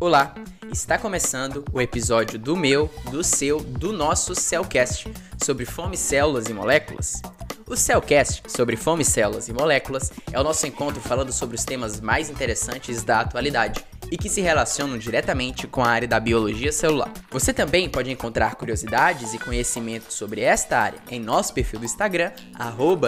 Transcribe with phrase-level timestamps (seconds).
[0.00, 0.34] Olá,
[0.72, 5.12] está começando o episódio do meu, do seu, do nosso Cellcast
[5.44, 7.20] sobre fome, células e moléculas.
[7.66, 12.00] O Cellcast sobre fome, células e moléculas é o nosso encontro falando sobre os temas
[12.00, 17.10] mais interessantes da atualidade e que se relacionam diretamente com a área da biologia celular.
[17.30, 22.30] Você também pode encontrar curiosidades e conhecimentos sobre esta área em nosso perfil do Instagram,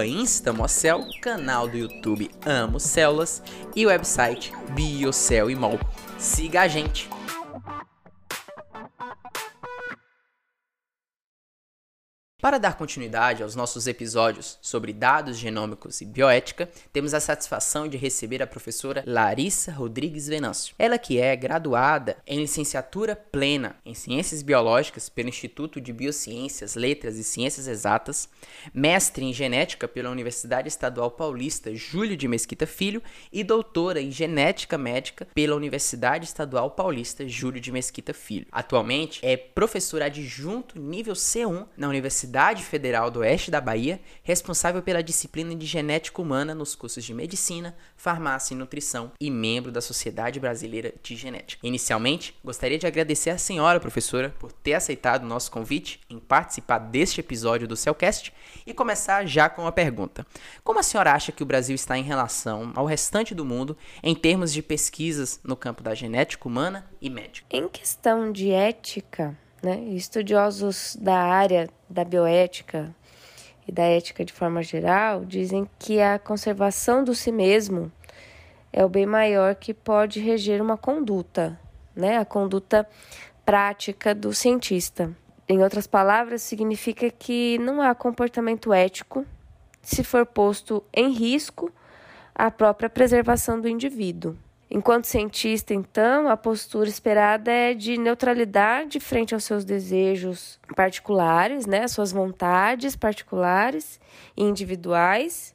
[0.06, 3.42] instamocel, canal do YouTube Amo Células
[3.76, 5.78] e website Biocel e Mol.
[6.18, 7.13] Siga a gente!
[12.44, 17.96] Para dar continuidade aos nossos episódios sobre dados genômicos e bioética, temos a satisfação de
[17.96, 20.74] receber a professora Larissa Rodrigues Venâncio.
[20.78, 27.16] Ela que é graduada em licenciatura plena em Ciências Biológicas pelo Instituto de Biociências, Letras
[27.16, 28.28] e Ciências Exatas,
[28.74, 34.76] mestre em Genética pela Universidade Estadual Paulista Júlio de Mesquita Filho e doutora em Genética
[34.76, 38.46] Médica pela Universidade Estadual Paulista Júlio de Mesquita Filho.
[38.52, 44.82] Atualmente é professora adjunto nível C1 na Universidade Universidade Federal do Oeste da Bahia, responsável
[44.82, 49.80] pela disciplina de genética humana nos cursos de medicina, farmácia e nutrição e membro da
[49.80, 51.64] Sociedade Brasileira de Genética.
[51.64, 56.78] Inicialmente, gostaria de agradecer à senhora professora por ter aceitado o nosso convite em participar
[56.78, 58.32] deste episódio do Cellcast
[58.66, 60.26] e começar já com uma pergunta.
[60.64, 64.14] Como a senhora acha que o Brasil está em relação ao restante do mundo em
[64.14, 67.46] termos de pesquisas no campo da genética humana e médica?
[67.48, 69.80] Em questão de ética, né?
[69.88, 72.94] Estudiosos da área da bioética
[73.66, 77.90] e da ética de forma geral dizem que a conservação do si mesmo
[78.72, 81.58] é o bem maior que pode reger uma conduta,
[81.96, 82.18] né?
[82.18, 82.86] A conduta
[83.44, 85.10] prática do cientista.
[85.48, 89.26] Em outras palavras, significa que não há comportamento ético
[89.82, 91.70] se for posto em risco
[92.34, 94.36] a própria preservação do indivíduo.
[94.74, 101.86] Enquanto cientista, então, a postura esperada é de neutralidade frente aos seus desejos particulares, né,
[101.86, 104.00] suas vontades particulares
[104.36, 105.54] e individuais,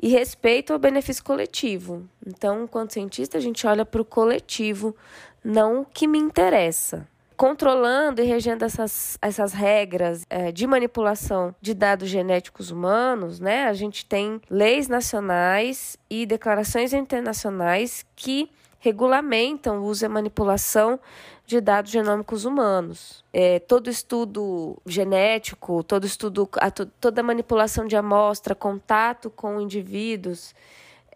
[0.00, 2.06] e respeito ao benefício coletivo.
[2.26, 4.94] Então, enquanto cientista, a gente olha para o coletivo,
[5.42, 11.74] não o que me interessa controlando e regendo essas, essas regras é, de manipulação de
[11.74, 19.84] dados genéticos humanos, né, a gente tem leis nacionais e declarações internacionais que regulamentam o
[19.86, 21.00] uso e a manipulação
[21.46, 23.24] de dados genômicos humanos.
[23.32, 30.54] É, todo estudo genético, todo estudo, a, toda manipulação de amostra, contato com indivíduos,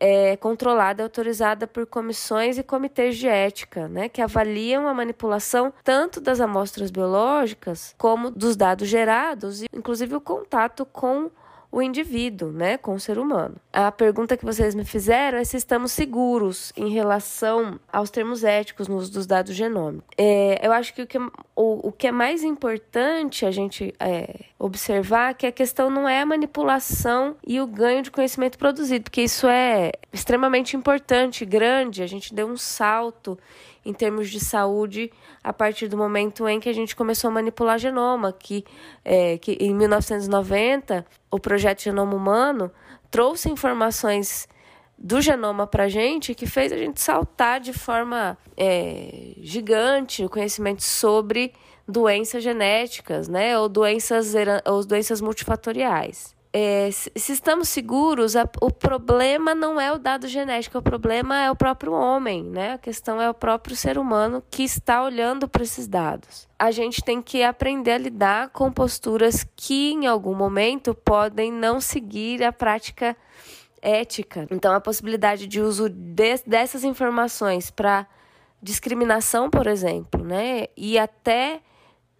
[0.00, 5.72] é controlada e autorizada por comissões e comitês de ética, né, que avaliam a manipulação
[5.82, 11.30] tanto das amostras biológicas como dos dados gerados, inclusive o contato com
[11.70, 13.56] o indivíduo, né, com o ser humano.
[13.72, 18.88] A pergunta que vocês me fizeram é se estamos seguros em relação aos termos éticos
[18.88, 20.08] no uso dos dados genômicos.
[20.16, 24.46] É, eu acho que o que, o, o que é mais importante a gente é,
[24.58, 29.22] observar que a questão não é a manipulação e o ganho de conhecimento produzido, porque
[29.22, 32.02] isso é extremamente importante, grande.
[32.02, 33.38] A gente deu um salto
[33.86, 35.12] em termos de saúde
[35.44, 38.64] a partir do momento em que a gente começou a manipular genoma, que,
[39.04, 42.70] é, que em 1990 o projeto Genoma Humano
[43.10, 44.48] trouxe informações
[44.98, 50.28] do genoma para a gente que fez a gente saltar de forma é, gigante o
[50.28, 51.54] conhecimento sobre
[51.88, 54.34] doenças genéticas, né, ou doenças,
[54.66, 60.78] ou doenças multifatoriais é, se estamos seguros, a, o problema não é o dado genético,
[60.78, 62.72] o problema é o próprio homem, né?
[62.72, 66.48] A questão é o próprio ser humano que está olhando para esses dados.
[66.58, 71.80] A gente tem que aprender a lidar com posturas que, em algum momento, podem não
[71.80, 73.16] seguir a prática
[73.82, 74.46] ética.
[74.50, 78.06] Então, a possibilidade de uso de, dessas informações para
[78.60, 80.66] discriminação, por exemplo, né?
[80.76, 81.60] E até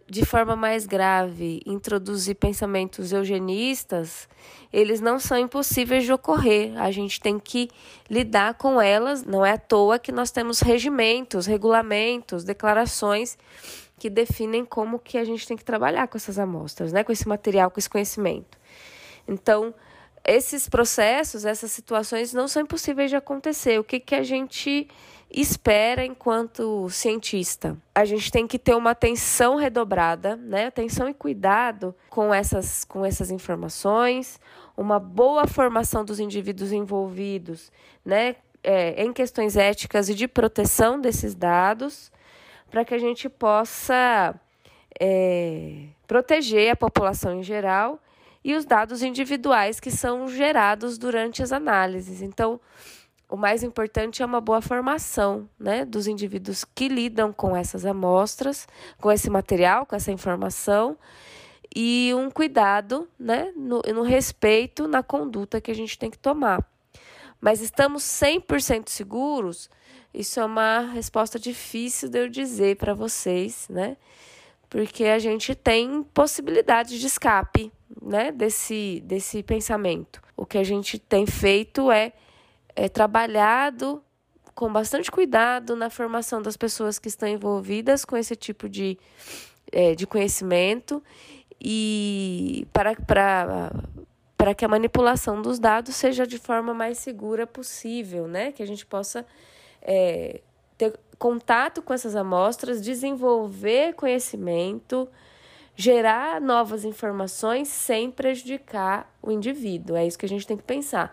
[0.09, 4.27] de forma mais grave, introduzir pensamentos eugenistas,
[4.73, 6.81] eles não são impossíveis de ocorrer.
[6.81, 7.69] A gente tem que
[8.09, 13.37] lidar com elas, não é à toa que nós temos regimentos, regulamentos, declarações
[13.99, 17.29] que definem como que a gente tem que trabalhar com essas amostras, né, com esse
[17.29, 18.57] material, com esse conhecimento.
[19.27, 19.75] Então,
[20.25, 23.79] esses processos, essas situações não são impossíveis de acontecer.
[23.79, 24.89] O que que a gente
[25.31, 27.77] espera enquanto cientista.
[27.95, 30.67] A gente tem que ter uma atenção redobrada, né?
[30.67, 34.41] Atenção e cuidado com essas, com essas informações,
[34.77, 37.71] uma boa formação dos indivíduos envolvidos,
[38.05, 38.37] né?
[38.63, 42.11] É, em questões éticas e de proteção desses dados,
[42.71, 44.35] para que a gente possa
[44.99, 48.01] é, proteger a população em geral
[48.43, 52.23] e os dados individuais que são gerados durante as análises.
[52.23, 52.61] Então,
[53.29, 58.67] o mais importante é uma boa formação né, dos indivíduos que lidam com essas amostras,
[58.99, 60.97] com esse material, com essa informação,
[61.75, 66.67] e um cuidado né, no, no respeito na conduta que a gente tem que tomar.
[67.39, 69.69] Mas estamos 100% seguros?
[70.13, 73.97] Isso é uma resposta difícil de eu dizer para vocês, né?
[74.71, 77.71] Porque a gente tem possibilidade de escape,
[78.03, 80.23] né, desse, desse pensamento.
[80.37, 82.13] O que a gente tem feito é
[82.79, 84.01] é, trabalhado
[84.55, 88.97] com bastante cuidado na formação das pessoas que estão envolvidas com esse tipo de,
[89.73, 91.03] é, de conhecimento
[91.61, 93.73] e para, para,
[94.37, 98.53] para que a manipulação dos dados seja de forma mais segura possível, né?
[98.53, 99.27] Que a gente possa
[99.83, 100.41] é,
[100.77, 105.09] ter contato com essas amostras, desenvolver conhecimento,
[105.75, 109.97] gerar novas informações sem prejudicar o indivíduo.
[109.97, 111.13] É isso que a gente tem que pensar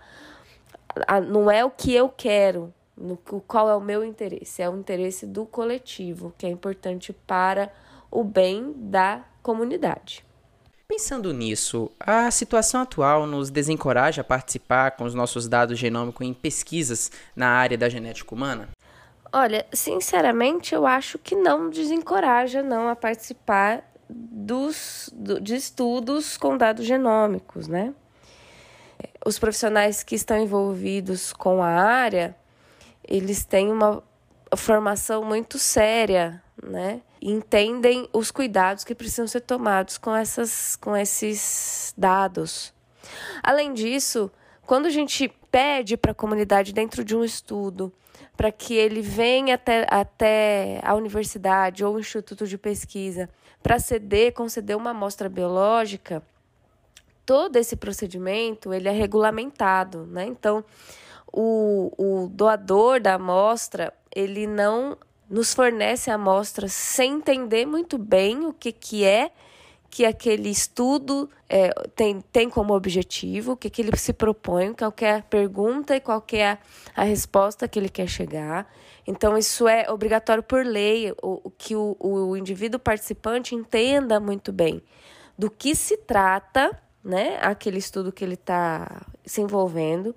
[1.28, 5.26] não é o que eu quero, no, qual é o meu interesse, é o interesse
[5.26, 7.72] do coletivo, que é importante para
[8.10, 10.24] o bem da comunidade.
[10.88, 16.34] Pensando nisso, a situação atual nos desencoraja a participar com os nossos dados genômicos em
[16.34, 18.70] pesquisas na área da genética humana?
[19.34, 26.56] Olha, sinceramente, eu acho que não desencoraja não a participar dos, do, de estudos com
[26.56, 27.94] dados genômicos, né?
[29.26, 32.36] Os profissionais que estão envolvidos com a área,
[33.04, 34.04] eles têm uma
[34.56, 37.02] formação muito séria, né?
[37.20, 42.72] Entendem os cuidados que precisam ser tomados com, essas, com esses dados.
[43.42, 44.32] Além disso,
[44.64, 47.92] quando a gente pede para a comunidade dentro de um estudo
[48.38, 53.28] para que ele venha até, até a universidade ou instituto de pesquisa
[53.64, 56.22] para ceder, conceder uma amostra biológica,
[57.26, 60.26] todo esse procedimento ele é regulamentado, né?
[60.26, 60.64] Então,
[61.32, 64.98] o, o doador da amostra ele não
[65.30, 69.32] nos fornece a amostra sem entender muito bem o que, que é
[69.90, 74.94] que aquele estudo é, tem, tem como objetivo, o que, que ele se propõe, qual
[75.00, 76.58] é pergunta e qual é
[76.94, 78.70] a resposta que ele quer chegar.
[79.08, 84.52] Então, isso é obrigatório por lei, o, o que o, o indivíduo participante entenda muito
[84.52, 84.84] bem
[85.38, 90.16] do que se trata né, aquele estudo que ele está se envolvendo.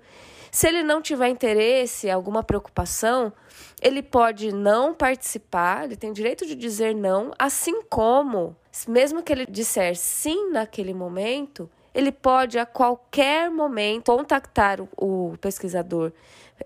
[0.51, 3.31] Se ele não tiver interesse, alguma preocupação,
[3.79, 8.55] ele pode não participar, ele tem direito de dizer não, assim como,
[8.87, 16.11] mesmo que ele disser sim naquele momento, ele pode a qualquer momento contactar o, pesquisador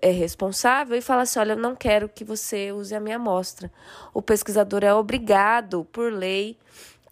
[0.00, 3.70] é, responsável e falar assim: olha, eu não quero que você use a minha amostra.
[4.12, 6.58] O pesquisador é obrigado, por lei,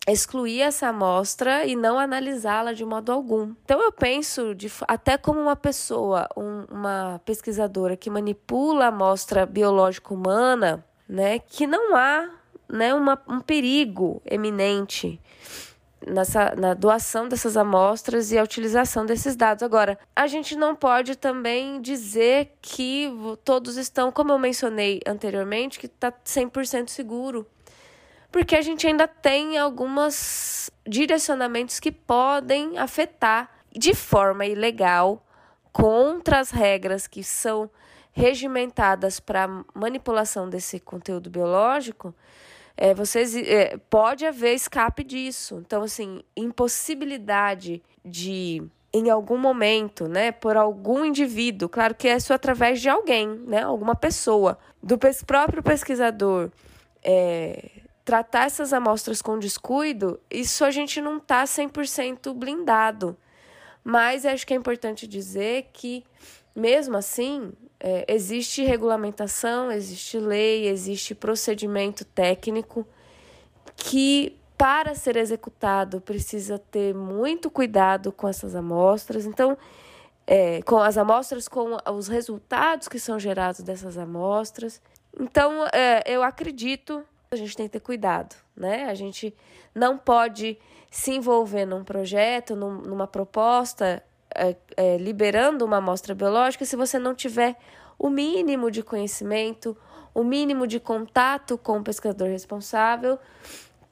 [0.08, 3.54] excluir essa amostra e não analisá-la de modo algum.
[3.64, 9.46] Então eu penso de, até como uma pessoa, um, uma pesquisadora que manipula a amostra
[9.46, 12.28] biológica humana, né, que não há
[12.68, 15.20] né, uma, um perigo eminente
[16.06, 19.62] nessa, na doação dessas amostras e a utilização desses dados.
[19.62, 23.08] Agora, a gente não pode também dizer que
[23.44, 27.46] todos estão, como eu mencionei anteriormente, que está 100% seguro
[28.32, 35.24] porque a gente ainda tem alguns direcionamentos que podem afetar de forma ilegal
[35.70, 37.70] contra as regras que são
[38.10, 42.14] regimentadas para manipulação desse conteúdo biológico,
[42.76, 45.62] é, vocês, é, pode haver escape disso.
[45.64, 48.62] Então, assim, impossibilidade de,
[48.92, 53.62] em algum momento, né, por algum indivíduo, claro que é isso através de alguém, né,
[53.62, 56.50] alguma pessoa, do próprio pesquisador,
[57.02, 63.16] é, tratar essas amostras com descuido, isso a gente não está 100% blindado.
[63.84, 66.04] Mas acho que é importante dizer que,
[66.54, 72.86] mesmo assim, é, existe regulamentação, existe lei, existe procedimento técnico
[73.76, 79.26] que, para ser executado, precisa ter muito cuidado com essas amostras.
[79.26, 79.58] Então,
[80.26, 84.80] é, com as amostras, com os resultados que são gerados dessas amostras.
[85.18, 87.04] Então, é, eu acredito
[87.34, 88.84] a gente tem que ter cuidado, né?
[88.84, 89.34] A gente
[89.74, 90.58] não pode
[90.90, 94.02] se envolver num projeto, num, numa proposta,
[94.34, 97.56] é, é, liberando uma amostra biológica se você não tiver
[97.98, 99.76] o mínimo de conhecimento,
[100.14, 103.18] o mínimo de contato com o pesquisador responsável,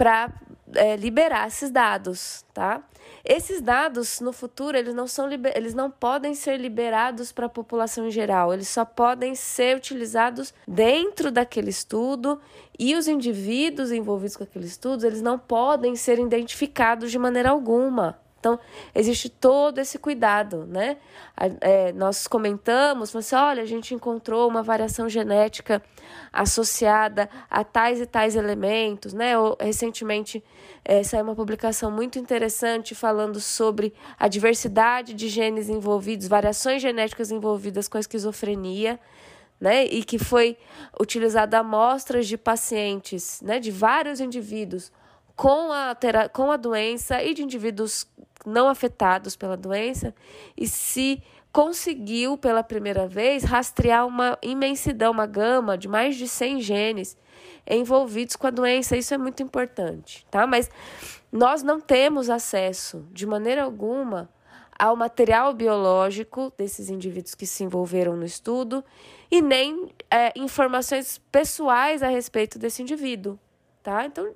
[0.01, 0.33] para
[0.77, 2.83] é, liberar esses dados, tá?
[3.23, 8.07] Esses dados no futuro eles não são eles não podem ser liberados para a população
[8.07, 12.41] em geral, eles só podem ser utilizados dentro daquele estudo
[12.79, 18.19] e os indivíduos envolvidos com aquele estudo eles não podem ser identificados de maneira alguma.
[18.41, 18.59] Então,
[18.95, 20.97] existe todo esse cuidado, né?
[21.61, 25.83] É, nós comentamos, assim, olha, a gente encontrou uma variação genética
[26.33, 29.39] associada a tais e tais elementos, né?
[29.39, 30.43] Ou, recentemente
[30.83, 37.31] é, saiu uma publicação muito interessante falando sobre a diversidade de genes envolvidos, variações genéticas
[37.31, 38.99] envolvidas com a esquizofrenia,
[39.61, 39.85] né?
[39.85, 40.57] E que foi
[40.99, 43.61] utilizada amostras de pacientes, né?
[43.61, 44.91] De vários indivíduos
[45.41, 45.97] com a,
[46.35, 48.07] com a doença e de indivíduos
[48.47, 50.15] não afetados pela doença
[50.57, 56.61] e se conseguiu pela primeira vez rastrear uma imensidão, uma gama de mais de 100
[56.61, 57.17] genes
[57.67, 58.97] envolvidos com a doença.
[58.97, 60.47] Isso é muito importante, tá?
[60.47, 60.71] Mas
[61.33, 64.29] nós não temos acesso de maneira alguma
[64.79, 68.83] ao material biológico desses indivíduos que se envolveram no estudo
[69.31, 73.39] e nem é, informações pessoais a respeito desse indivíduo,
[73.83, 74.07] tá?
[74.07, 74.33] Então,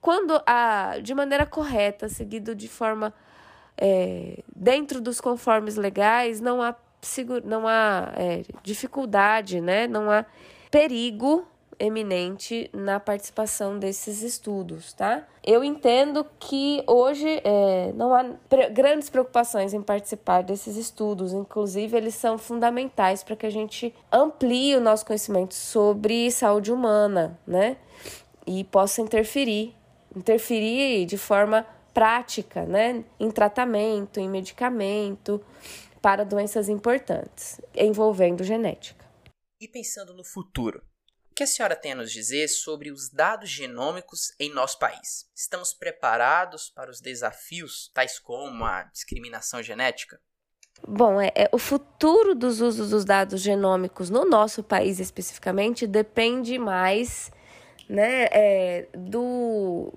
[0.00, 3.12] quando a, de maneira correta, seguido de forma
[3.80, 6.76] é, dentro dos conformes legais, não há,
[7.44, 9.88] não há é, dificuldade, né?
[9.88, 10.26] não há
[10.70, 11.46] perigo
[11.80, 15.26] eminente na participação desses estudos, tá?
[15.42, 21.96] Eu entendo que hoje é, não há pre grandes preocupações em participar desses estudos, inclusive
[21.96, 27.78] eles são fundamentais para que a gente amplie o nosso conhecimento sobre saúde humana, né?
[28.46, 29.74] E possa interferir,
[30.14, 35.44] interferir de forma prática, né, em tratamento, em medicamento
[36.00, 39.04] para doenças importantes envolvendo genética.
[39.60, 40.82] E pensando no futuro,
[41.30, 45.28] o que a senhora tem a nos dizer sobre os dados genômicos em nosso país?
[45.34, 50.20] Estamos preparados para os desafios tais como a discriminação genética?
[50.86, 56.58] Bom, é, é, o futuro dos usos dos dados genômicos no nosso país especificamente depende
[56.58, 57.30] mais
[57.88, 59.92] né, é, do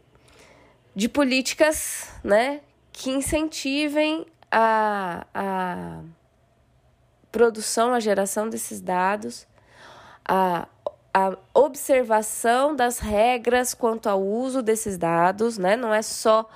[0.95, 5.99] de políticas né, que incentivem a, a
[7.31, 9.47] produção, a geração desses dados,
[10.23, 10.67] a,
[11.13, 15.75] a observação das regras quanto ao uso desses dados, né?
[15.75, 16.47] Não é só.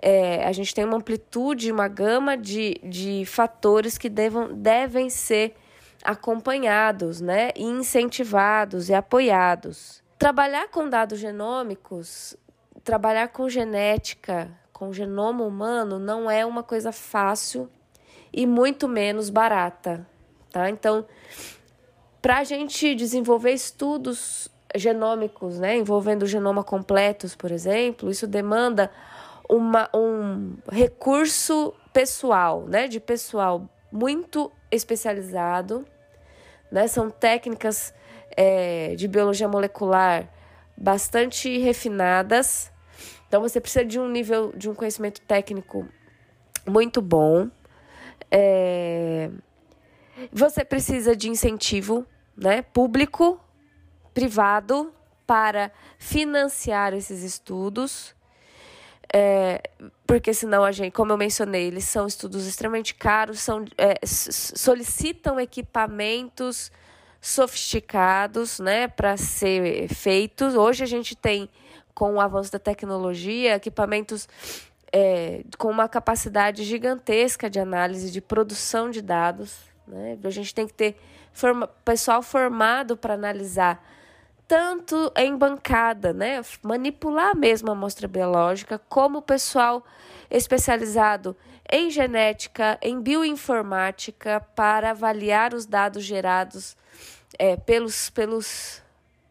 [0.00, 5.54] É, a gente tem uma amplitude, uma gama de, de fatores que devam, devem ser
[6.02, 7.50] acompanhados, né?
[7.54, 10.02] E incentivados e apoiados.
[10.18, 12.36] Trabalhar com dados genômicos
[12.84, 17.68] trabalhar com genética, com genoma humano, não é uma coisa fácil
[18.32, 20.06] e muito menos barata,
[20.50, 20.68] tá?
[20.68, 21.06] Então,
[22.20, 28.90] para a gente desenvolver estudos genômicos, né, envolvendo genoma completos, por exemplo, isso demanda
[29.48, 35.86] uma, um recurso pessoal, né, de pessoal muito especializado,
[36.70, 37.94] né, são técnicas
[38.36, 40.28] é, de biologia molecular
[40.76, 42.72] bastante refinadas,
[43.28, 45.88] então você precisa de um nível de um conhecimento técnico
[46.66, 47.50] muito bom.
[48.30, 49.30] É...
[50.32, 53.40] Você precisa de incentivo, né, público,
[54.12, 54.92] privado,
[55.26, 58.14] para financiar esses estudos.
[59.12, 59.62] É,
[60.06, 65.38] porque senão a gente, como eu mencionei, eles são estudos extremamente caros, são, é, solicitam
[65.38, 66.72] equipamentos
[67.20, 70.54] sofisticados, né, para ser feitos.
[70.54, 71.48] Hoje a gente tem
[71.94, 74.28] com o avanço da tecnologia, equipamentos
[74.92, 79.56] é, com uma capacidade gigantesca de análise, de produção de dados.
[79.86, 80.18] Né?
[80.22, 80.96] A gente tem que ter
[81.32, 83.84] forma, pessoal formado para analisar
[84.46, 86.40] tanto em bancada, né?
[86.62, 89.84] manipular mesmo a amostra biológica, como pessoal
[90.30, 91.36] especializado
[91.70, 96.76] em genética, em bioinformática, para avaliar os dados gerados
[97.38, 98.83] é, pelos, pelos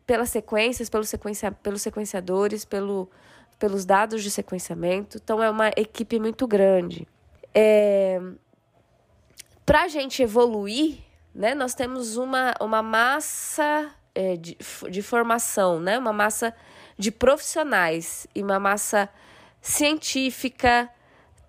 [0.05, 3.09] pelas sequências, pelo sequencia, pelos sequenciadores, pelo,
[3.57, 5.17] pelos dados de sequenciamento.
[5.23, 7.07] Então, é uma equipe muito grande.
[7.53, 8.19] É,
[9.65, 10.97] Para a gente evoluir,
[11.33, 14.57] né, nós temos uma, uma massa é, de,
[14.89, 16.53] de formação, né, uma massa
[16.97, 19.09] de profissionais e uma massa
[19.61, 20.89] científica,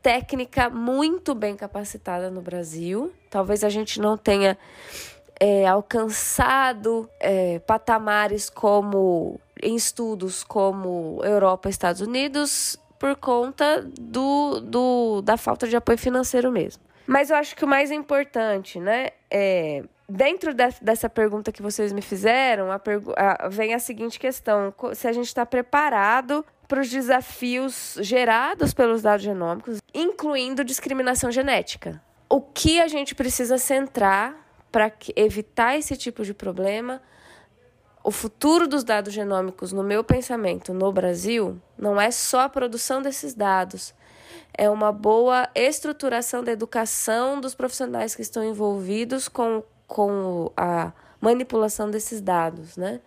[0.01, 3.13] técnica muito bem capacitada no Brasil.
[3.29, 4.57] Talvez a gente não tenha
[5.41, 15.23] é, alcançado é, patamares como em estudos como Europa Estados Unidos por conta do, do,
[15.23, 16.83] da falta de apoio financeiro mesmo.
[17.07, 21.93] Mas eu acho que o mais importante, né, é, dentro de, dessa pergunta que vocês
[21.93, 22.81] me fizeram, a
[23.17, 29.03] a, vem a seguinte questão: se a gente está preparado para os desafios gerados pelos
[29.03, 32.03] dados genômicos, incluindo discriminação genética.
[32.29, 34.44] O que a gente precisa centrar
[34.75, 37.01] para evitar esse tipo de problema?
[38.03, 43.01] O futuro dos dados genômicos, no meu pensamento, no Brasil, não é só a produção
[43.01, 43.95] desses dados,
[44.53, 51.89] é uma boa estruturação da educação dos profissionais que estão envolvidos com, com a manipulação
[51.89, 53.01] desses dados, né?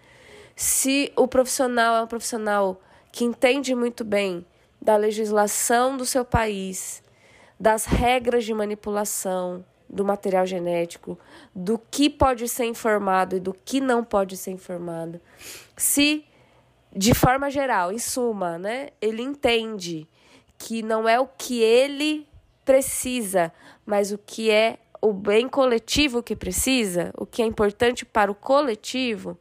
[0.55, 2.79] Se o profissional é um profissional
[3.11, 4.45] que entende muito bem
[4.81, 7.03] da legislação do seu país,
[7.59, 11.17] das regras de manipulação do material genético,
[11.55, 15.19] do que pode ser informado e do que não pode ser informado.
[15.75, 16.25] Se,
[16.95, 20.07] de forma geral, em suma, né, ele entende
[20.57, 22.27] que não é o que ele
[22.65, 23.51] precisa,
[23.85, 28.35] mas o que é o bem coletivo que precisa, o que é importante para o
[28.35, 29.37] coletivo,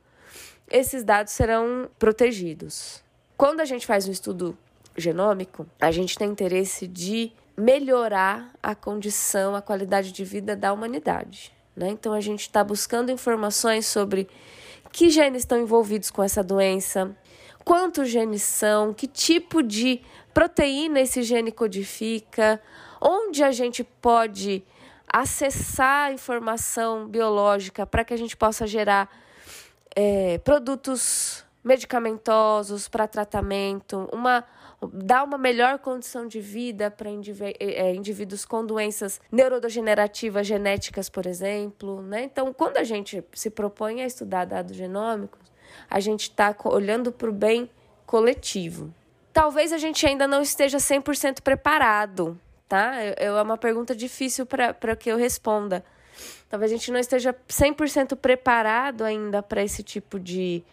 [0.71, 3.03] esses dados serão protegidos.
[3.37, 4.57] Quando a gente faz um estudo
[4.97, 11.53] genômico, a gente tem interesse de melhorar a condição, a qualidade de vida da humanidade.
[11.75, 11.89] Né?
[11.91, 14.29] Então a gente está buscando informações sobre
[14.93, 17.17] que genes estão envolvidos com essa doença,
[17.65, 20.01] quantos genes são, que tipo de
[20.33, 22.61] proteína esse gene codifica,
[23.01, 24.63] onde a gente pode
[25.09, 29.09] acessar informação biológica para que a gente possa gerar
[29.95, 34.45] é, produtos medicamentosos para tratamento, uma
[34.93, 41.27] dar uma melhor condição de vida para eh, eh, indivíduos com doenças neurodegenerativas genéticas, por
[41.27, 42.03] exemplo.
[42.03, 42.25] Né?
[42.25, 45.41] Então, quando a gente se propõe a estudar dados genômicos,
[45.89, 47.71] a gente está olhando para o bem
[48.05, 48.93] coletivo.
[49.33, 52.95] Talvez a gente ainda não esteja 100% preparado, tá?
[53.17, 55.85] É uma pergunta difícil para que eu responda.
[56.49, 60.65] Talvez a gente não esteja 100% preparado ainda para esse tipo de,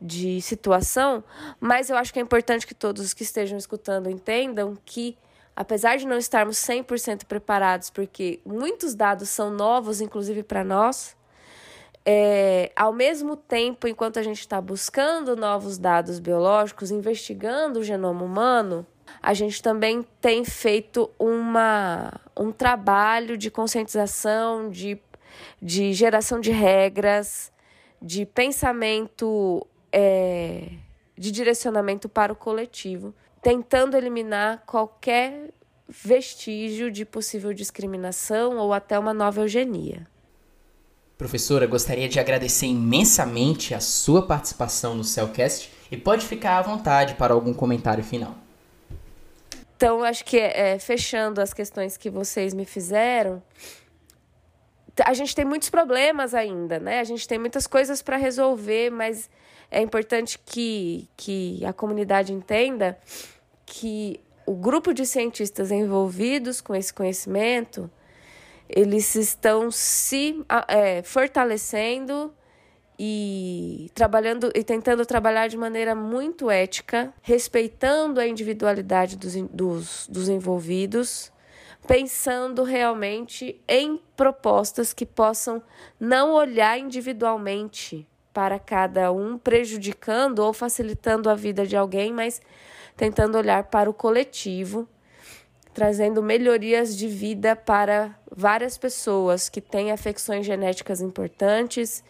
[0.00, 1.24] de situação,
[1.60, 5.16] mas eu acho que é importante que todos os que estejam escutando entendam que,
[5.56, 11.16] apesar de não estarmos 100% preparados, porque muitos dados são novos, inclusive para nós,
[12.10, 18.24] é, ao mesmo tempo, enquanto a gente está buscando novos dados biológicos, investigando o genoma
[18.24, 18.86] humano,
[19.22, 24.98] a gente também tem feito uma, um trabalho de conscientização, de,
[25.60, 27.52] de geração de regras,
[28.00, 30.70] de pensamento é,
[31.16, 35.50] de direcionamento para o coletivo, tentando eliminar qualquer
[35.88, 40.06] vestígio de possível discriminação ou até uma nova eugenia.
[41.16, 47.14] Professora, gostaria de agradecer imensamente a sua participação no Cellcast e pode ficar à vontade
[47.14, 48.36] para algum comentário final.
[49.76, 53.42] Então, acho que é, fechando as questões que vocês me fizeram,
[55.04, 57.00] a gente tem muitos problemas ainda, né?
[57.00, 59.30] A gente tem muitas coisas para resolver, mas
[59.70, 62.98] é importante que, que a comunidade entenda
[63.66, 67.90] que o grupo de cientistas envolvidos com esse conhecimento,
[68.68, 72.32] eles estão se é, fortalecendo
[72.98, 80.28] e trabalhando e tentando trabalhar de maneira muito ética, respeitando a individualidade dos, dos, dos
[80.30, 81.30] envolvidos,
[81.86, 85.62] pensando realmente em propostas que possam
[86.00, 88.06] não olhar individualmente
[88.38, 92.40] para cada um, prejudicando ou facilitando a vida de alguém, mas
[92.96, 94.88] tentando olhar para o coletivo,
[95.74, 102.04] trazendo melhorias de vida para várias pessoas que têm afecções genéticas importantes,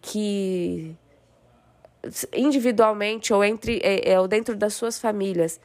[0.00, 0.96] que
[2.34, 5.60] individualmente ou entre é, é, ou dentro das suas famílias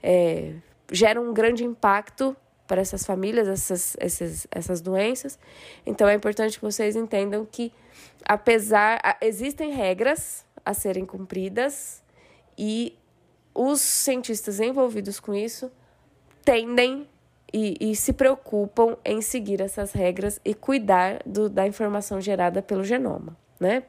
[0.00, 0.52] é,
[0.92, 5.38] geram um grande impacto para essas famílias, essas, essas, essas doenças.
[5.84, 7.72] Então é importante que vocês entendam que
[8.24, 12.02] apesar existem regras a serem cumpridas
[12.56, 12.96] e
[13.54, 15.70] os cientistas envolvidos com isso
[16.44, 17.06] tendem
[17.52, 22.82] e, e se preocupam em seguir essas regras e cuidar do, da informação gerada pelo
[22.82, 23.84] genoma, né?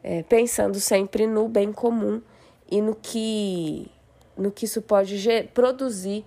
[0.00, 2.22] É, pensando sempre no bem comum
[2.70, 3.90] e no que,
[4.36, 5.18] no que isso pode
[5.52, 6.24] produzir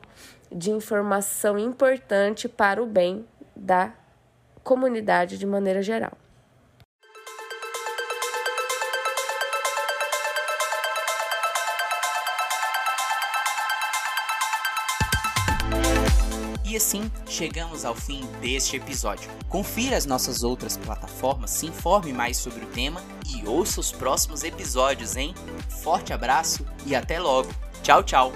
[0.51, 3.93] de informação importante para o bem da
[4.63, 6.13] comunidade de maneira geral.
[16.71, 19.29] E assim chegamos ao fim deste episódio.
[19.49, 24.41] Confira as nossas outras plataformas, se informe mais sobre o tema e ouça os próximos
[24.41, 25.35] episódios, hein?
[25.83, 27.49] Forte abraço e até logo.
[27.83, 28.31] Tchau, tchau!